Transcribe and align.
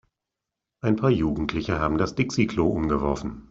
Ein 0.81 0.95
paar 0.95 1.11
Jugendliche 1.11 1.77
haben 1.79 1.99
das 1.99 2.15
Dixi-Klo 2.15 2.67
umgeworfen. 2.67 3.39